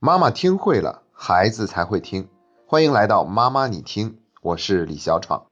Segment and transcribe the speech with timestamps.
[0.00, 2.28] 妈妈听会了，孩子才会听。
[2.68, 5.46] 欢迎来到妈妈你听，我是李小闯。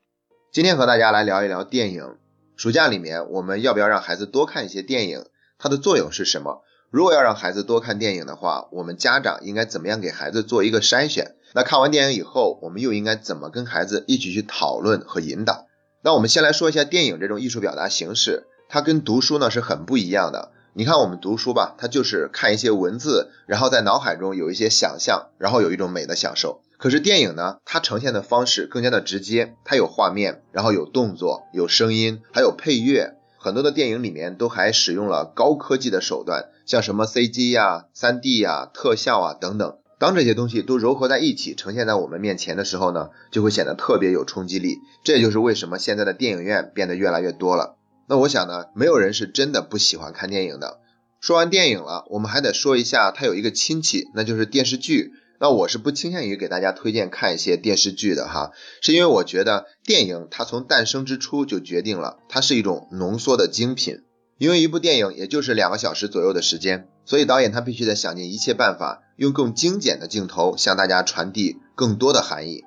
[0.53, 2.15] 今天和大家来聊一聊电影。
[2.55, 5.25] 暑假里面，我们要不要让孩子多看一些电影？
[5.59, 6.63] 它的作用是什么？
[6.91, 11.35] 如果要让孩子多看电影的话，我们家长应该怎么样给孩子做一个筛选？
[11.53, 15.67] 那看完电影以后，我们又应该怎么跟孩子一起去讨论和引导？
[16.03, 20.53] 那我们先来说一下电影这种艺术表达形式，它跟读书呢是很不一样的。
[20.79, 26.61] 你看我们读书吧，它就是看一些文字，然后在脑海中有一些想象，然后有一种美的享受。
[26.77, 33.15] 可是电影呢，它呈现的方式更加的直接，它有画面，然后有动作，有声音，还有配乐。
[33.39, 39.79] 很多的电影里面都还使用了高科技的手段，像什么 CG 呀、3D 呀、特效啊等等。
[39.99, 44.77] 当这些东西都糅合在一起呈现在我们面前的时候呢，就会显得特别有冲击力。
[45.03, 47.76] 这也就是为什么现在的电影院变得越来越多了。
[48.09, 50.81] 那我想呢，没有人是真的不喜欢看电影的。
[51.21, 55.13] 说完电影了，我们还得说一下，它有一个亲戚，那就是电视剧。
[55.39, 64.01] 那我是不倾向于给大家推荐看一些电视剧的哈，是因为我觉得电影它从诞生之初就决定了，它是一种浓缩的精品。
[64.39, 72.65] 因为一部电影也就是两个小时左右的时间，所以导演他必须得想尽一切办法，用更精简的镜头向大家传递更多的含义。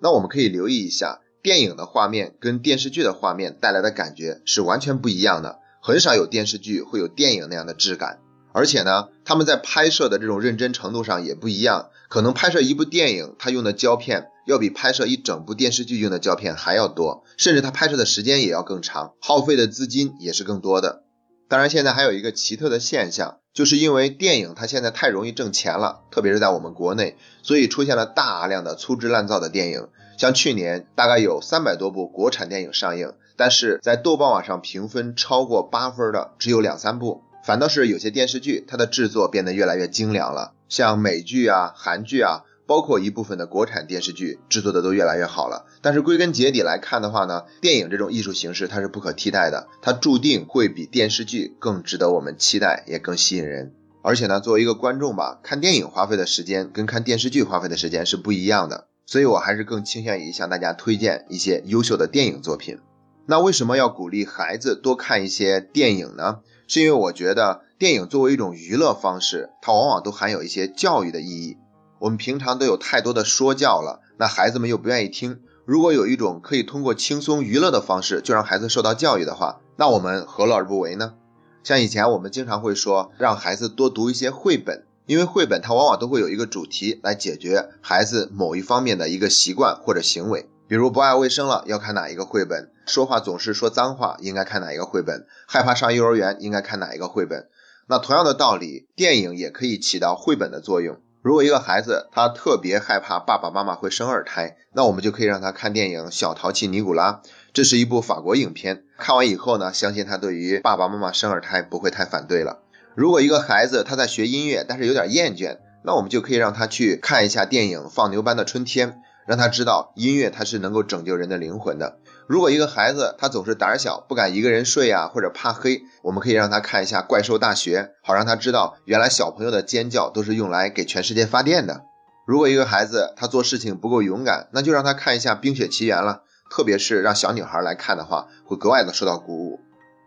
[0.00, 1.20] 那我们可以留意一下。
[1.42, 8.18] 电影的画面跟电视剧的画面带来的感觉是完全不一样的，很少有电视剧会有电影那样的质感，
[8.52, 21.04] 而且呢，他们在拍摄的这种认真程度上也不一样，可能拍摄一部电影，他用的胶片要比拍摄一整部电视剧用的胶片还要多，甚至他拍摄的时间也要更长，耗费的资金也是更多的。
[21.48, 29.88] 当然，现在还有一个奇特的现象，就是因为电影它现在太容易挣钱了，特别是在我们国内，所以出现了大量的粗制滥造的电影。
[30.16, 45.66] 像去年大概有三百多部国产电影上映，但是在豆瓣网上评分超过八分的只有两三部，反倒是有些电视剧它的制作变得越来越精良了，像美剧啊、韩剧啊，包括一部分的国产电视剧制作的都越来越好了。
[45.82, 53.72] 但是归根结底来看的话呢，电影这种艺术形式它是不可替代的，它注定会比电视剧更值得我们期待，也更吸引人。
[54.04, 58.86] 而且呢，作为一个观众吧，看电影花费的时间跟看电视剧花费的时间是不一样的。
[59.04, 62.78] 所以，我还是更倾向于向大家推荐一些优秀的电影作品。
[63.26, 66.38] 那为什么要鼓励孩子多看一些电影呢？
[66.68, 71.56] 是因为我觉得电影作为一种娱乐方式，它往往都含有一些教育的意义。
[72.00, 75.40] 我们平常都有太多的说教了，那孩子们又不愿意听。
[75.64, 81.14] 如果有一种可以通过轻松娱乐的方式就让孩子受到教育的话，那我们何乐而不为呢？
[81.62, 84.84] 像以前我们经常会说，让孩子多读一些绘本。
[85.06, 97.48] 因为绘本它往往都会有一个主题来解决孩子某一方面的一个习惯或者行为，比如不爱卫生了要看哪一个绘本，说话总是说脏话应该看哪一个绘本，害怕上幼儿园应该看哪一个绘本。
[97.88, 100.98] 那同样的道理，电影也可以起到绘本的作用。
[101.22, 107.12] 如果一个孩子他特别害怕爸爸妈妈会生二胎，那我们就可以让他看电影《小淘气尼古拉》，
[107.52, 108.84] 这是一部法国影片。
[108.96, 112.60] 看完以后呢，相信他对于爸爸妈妈生二胎不会太反对了。
[112.94, 118.92] 如果一个孩子他在学音乐，但是有点厌倦，那我们就可以让他去看一下电影《放牛班的春天》，
[119.26, 121.98] 让他知道音乐它是能够拯救人的灵魂的。
[122.30, 131.82] 如果一个孩子他总是胆小，不敢一个人睡啊，或者怕黑，我们可以让他看一下《怪兽大学》，好让他知道原来小朋友的尖叫都是用来给全世界发电的。
[132.24, 139.58] 如果一个孩子他做事情不够勇敢，那就让他看一下《冰雪奇缘》了，特别是让小女孩来看的话，会格外的受到鼓舞。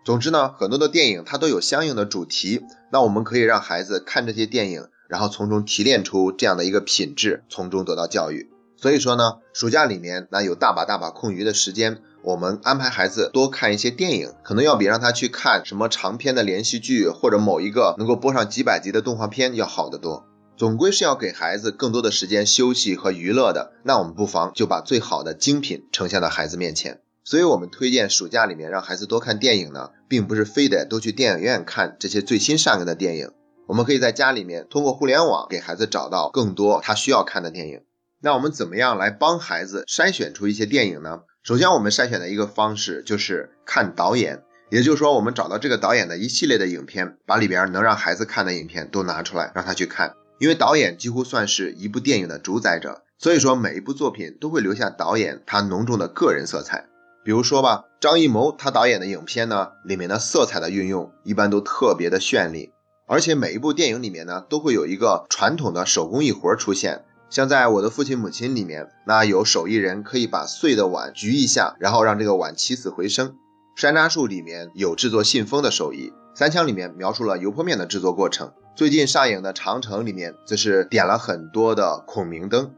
[0.05, 2.61] 总之呢，很多的电影它都有相应的主题，
[2.93, 8.49] 那我们可以让孩子看这些电影，然后从中提炼出这样的一个品质，从中得到教育。
[8.77, 20.25] 所以说呢，暑假里面那有大把大把空余的时间，我们安排孩子多看一些电影，可能要比让他去看什么长篇的连续剧或者某一个能够播上几百集的动画片要好得多。
[20.55, 27.01] 总归是要给孩子更多的时间休息和娱乐的，那我们不妨就把最好的精品呈现到孩子面前。
[27.25, 33.31] 所以，我们推荐暑假里面让孩子多看电影呢，并不是非得都去电影院看这些最新上映的电影。
[33.67, 37.81] 我们可以在家里面通过互联网给孩子找到更多他需要看的电影。
[38.21, 41.19] 那我们怎么样来帮孩子筛选出一些电影呢？
[41.43, 50.13] 首先，我们筛选的一个方式就是看导演，也就是说，我们找到这个导演的一系列的影片，把里边能让孩子看的影片都拿出来让他去看。
[50.39, 56.85] 因为导演几乎算是一部电影的主宰者，所以说每一部作品都会留下导演他浓重的个人色彩。
[57.25, 62.71] 比如说吧，张艺谋他导演的影片呢，里面的色彩的运用一般都特别的绚丽，
[63.05, 67.03] 而且每一部电影里面呢，都会有一个传统的手工艺活出现。
[67.33, 73.37] 像在我的父亲母亲里面，那有手艺人可以把碎的碗举一下，然后让这个碗起死回生。
[73.75, 78.53] 山楂树里面有制作信封的手艺，三枪里面描述了油泼面的制作过程。
[78.75, 82.75] 最近上映的《长城》里面，则是点了很多的孔明灯。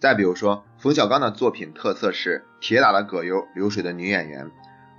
[0.00, 4.46] 再比如说，冯小刚的作品特色是铁打的葛优，流水的女演员；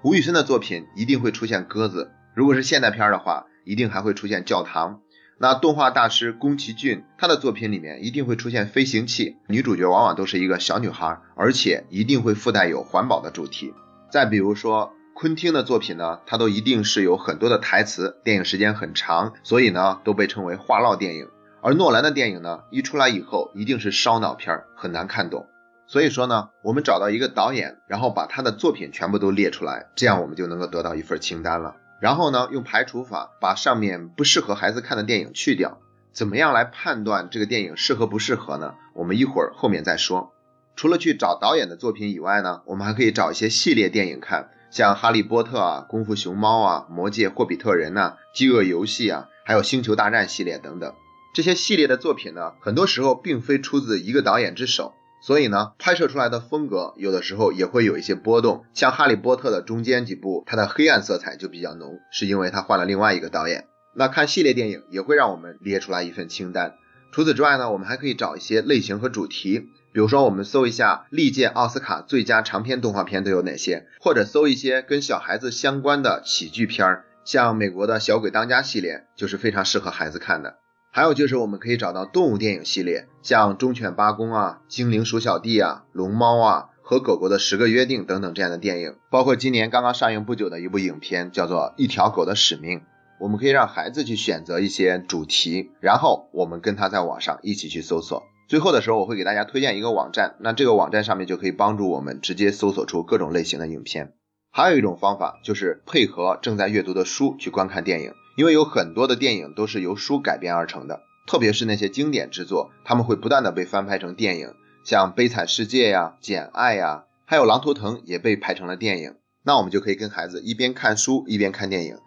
[0.03, 2.11] 吴宇森的作品一定会出现鸽子。
[2.35, 5.01] 如果是现代片的话，一定还会出现教堂。
[5.39, 13.73] 那动画大师宫崎骏，他的作品里面一定会出现飞行器，女主角往往都是一个小女孩，而且一定会附带有环保的主题。
[14.11, 14.93] 再比如说。
[15.15, 21.27] 昆汀的作品呢，它都一定是有很多的台词，电影时间很长，所以呢都被称为话唠电影。
[21.61, 25.45] 而诺兰的电影呢，一出来以后一定是烧脑片，很难看懂。
[25.87, 31.75] 所以说呢，我们找到一个导演，然后把他的作品全部都列出来，这样我们就能够得到一份清单了。
[31.99, 35.79] 然后呢，用排除法把上面不适合孩子看的电影去掉。
[36.11, 38.75] 怎么样来判断这个电影适合不适合呢？
[38.93, 40.33] 我们一会儿后面再说。
[40.75, 44.49] 除了去找导演的作品以外呢，我们还可以找一些系列电影看。
[44.71, 50.93] 像《哈利波特》啊、《功夫熊猫》啊、《魔戒》、《霍比特人》呐、《饥饿游戏》啊，还有《星球大战》系列等等，
[51.33, 58.63] 这些系列的作品呢，很多时候并非出自一个导演之手，所以呢，拍摄出来的风格有的时候也会有一些波动。
[58.73, 63.67] 像《哈利波特》的中间几部，它的黑暗色彩就比较浓，是因为他换了另外一个导演。
[63.95, 66.75] 那看系列电影也会让我们列出来一份清单。
[67.11, 69.69] 除此之外呢，我们还可以找一些类型和主题。
[69.91, 80.58] 比如说，我们搜一下历届奥斯卡最佳长篇动画片都有哪些，或者搜一些跟小孩子相关的喜剧片儿，像美国的小鬼当家系列就是非常适合孩子看的。
[80.91, 92.79] 还有就是我们可以找到动物电影系列，像忠犬八公啊、精灵鼠小弟啊、龙猫啊和狗狗的十个约定等等这样的电影，包括今年刚刚上映不久的一部影片叫做《一条狗的使命》，
[93.19, 98.23] 我们可以让孩子去选择一些主题，然后我们跟他在网上一起去搜索。
[98.47, 104.13] 最后的时候，我会给大家推荐一个网站，那这个网站上面就可以帮助我们直接搜索出各种类型的影片。
[104.51, 114.53] 还有一种方法就是配合正在阅读的书去观看电影，因为有很多的电影都是由书改编而成的，特别是那些经典之作，他们会不断的被翻拍成电影，
[114.85, 119.15] 像《悲惨世界》呀、《简爱》呀，还有《狼图腾》也被拍成了电影。
[119.43, 121.97] 那我们就可以跟孩子一边看书一边看电影。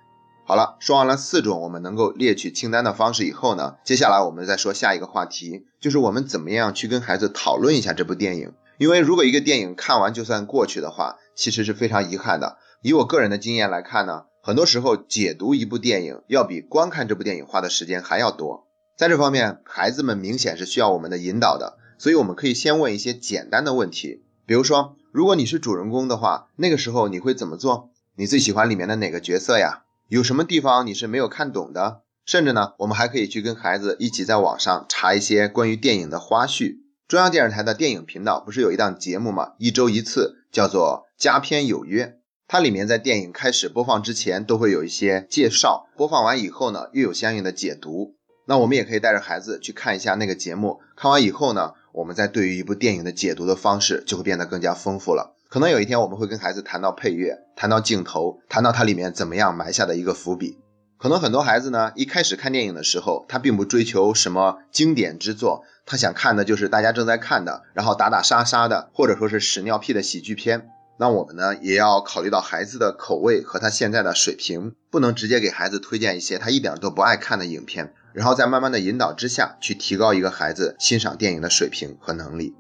[0.47, 8.55] 好了，说完了四种我们能够列取清单的方式以后呢，接下来我们再说下一个话题，就是我们怎么样去跟孩子讨论一下这部电影。
[8.79, 12.57] 因为如果一个电影看完就算过去的话，其实是非常遗憾的。
[12.81, 18.67] 以我个人的经验来看呢，很多时候解读一部电影要比观看这部电影花的时间还要多。
[18.99, 27.91] 在这方面，孩子们明显是需要我们的引导的，所以我们可以先问一些简单的问题，比如说，如果你是主人公的话，那个时候你会怎么做？
[28.17, 29.85] 你最喜欢里面的哪个角色呀？
[30.09, 32.03] 有什么地方你是没有看懂的？
[32.27, 36.79] 甚至呢，我们还可以去跟孩子一起在网上查一些关于电影的花絮。
[37.07, 39.53] 中央电视台的电影频道不是有一档节目吗？
[39.59, 42.07] 一周一次，叫做《佳片有约》。
[42.53, 48.17] 它里面在电影开始播放之前都会有一些介绍，播放完以后呢，又有相应的解读。
[48.47, 50.81] 那我们也可以带着孩子去看一下那个节目。
[50.95, 55.35] 看完以后呢，我们在对于一部电影的解读的方式就会变得更加丰富了。
[55.49, 60.59] 可能有一天我们会跟孩子谈到配乐，谈到镜头，谈到它里面怎么样埋下的一个伏笔。
[60.99, 70.69] 可能很多孩子呢，一开始看电影的时候，他并不追求什么经典之作，他想看的就是大家正在看的，然后打打杀杀的，或者说是屎尿屁的喜剧片。
[71.03, 82.55] 那我们呢，也要考虑到孩子的口味和他现在的水平，不能直接给孩子推荐一些他一点都不爱看的影片，然后在慢慢的引导之下去提高一个孩子欣赏电影的水平和能力。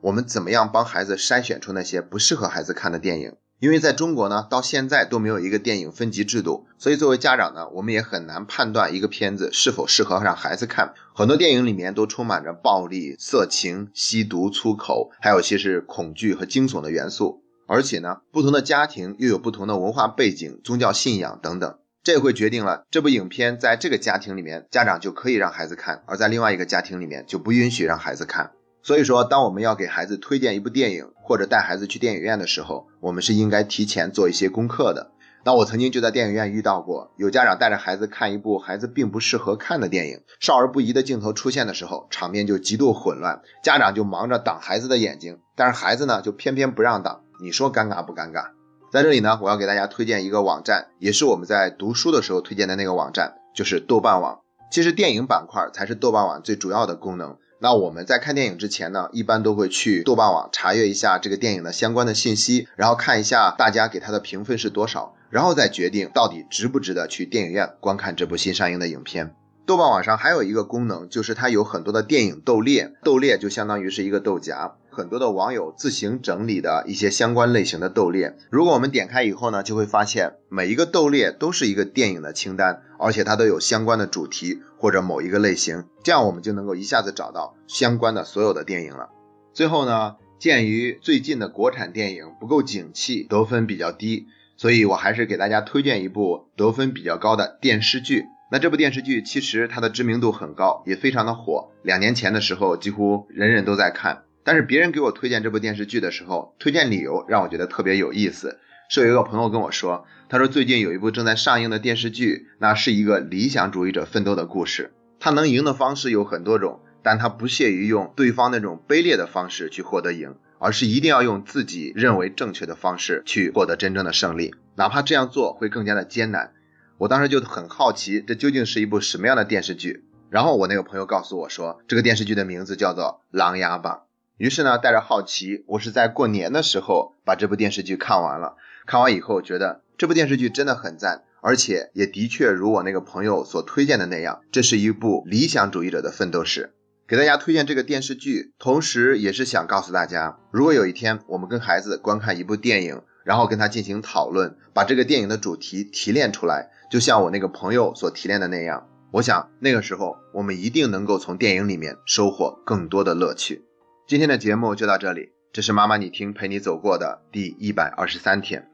[0.00, 3.34] 我们怎么样帮孩子筛选出那些不适合孩子看的电影？
[3.60, 10.94] 因为在中国呢，到现在都没有一个电影分级制度，所以作为家长呢，我们也很难判断一个片子是否适合让孩子看。
[11.14, 17.41] 很多电影里面都充满着暴力、色情、吸毒、粗口，还有些是恐惧和惊悚的元素。
[17.72, 28.50] 而且呢，不同的家庭又有不同的文化背景、宗教信仰等等，这会决定了这部影片在这个家庭里面，家长就可以让孩子看，而在另外一个家庭里面就不允许让孩子看。
[28.82, 35.10] 所以说，当我们要给孩子推荐一部电影，或者带孩子去电影院的时候，我们是应该提前做一些功课的。
[35.44, 48.50] 那我曾经就在电影院遇到过，有家长带着孩子看一部孩子并不适合看的电影，少儿不宜的镜头出现的时候，场面就极度混乱，家长就忙着挡孩子的眼睛，但是孩子呢就偏偏不让挡，你说尴尬不尴尬？
[48.92, 54.38] 在这里呢，我要给大家推荐一个网站，也是我们在读书的时候推荐的那个网站，就是豆瓣网。
[54.70, 57.36] 其实电影板块才是豆瓣网最主要的功能。
[57.60, 69.34] 那我们在看电影之前呢，一般都会去豆瓣网查阅一下这个电影的相关的信息，然后看一下大家给它的评分是多少，然后再决定到底值不值得去电影院观看这部新上映的影片。
[69.66, 78.36] 豆瓣网上还有一个功能，就是它有很多的电影豆列，豆列就相当于是一个豆荚，很多的网友自行整理的一些相关类型的豆列。
[78.50, 84.60] 如果我们点开以后呢，就会发现每一个豆列都是一个电影的清单，而且它都有相关的主题。
[84.76, 89.10] 或者某一个类型，这样我们就能够一下子找到相关的所有的电影了。
[89.52, 98.24] 最后呢，鉴于最近的国产电影不够景气，得分比较低，所以我还是给大家推荐一部得分比较高的电视剧。
[98.50, 101.70] 那这部电视剧其实它的知名度很高，也非常的火。
[101.84, 104.24] 两年前的时候，几乎人人都在看。
[104.44, 108.58] 但是别人给我推荐这部电视剧的时候，推荐理由让我觉得特别有意思。
[108.88, 114.92] 是有一个朋友跟我说，他说最近有一部正在上映的电视剧，那是一个理想主义者奋斗的故事。
[115.18, 126.52] 他能赢的方式有很多种，但他不屑于用对方那种卑劣的方式去获得赢，而是一定要用自己认为正确的方式去获得真正的胜利，哪怕这样做会更加的艰难。
[126.98, 130.04] 我当时就很好奇，这究竟是一部什么样的电视剧？
[130.28, 134.02] 然后我那个朋友告诉我说，这个电视剧的名字叫做《琅琊榜》。
[134.42, 138.56] 于是呢，带着好奇，我是在过年的时候把这部电视剧看完了。
[138.88, 146.72] 看完以后，觉得这部电视剧真的很赞，而且也的确如我那个朋友所推荐的那样，这是一部理想主义者的奋斗史。
[147.06, 163.62] 给大家推荐这个电视剧，同时也是想告诉大家，如果有一天我们跟孩子观看一部电影，然后跟他进行讨论，把这个电影的主题提炼出来，就像我那个朋友所提炼的那样，我想那个时候我们一定能够从电影里面收获更多的乐趣。
[164.12, 168.68] 今天的节目就到这里，这是妈妈你听陪你走过的第一百二十三天。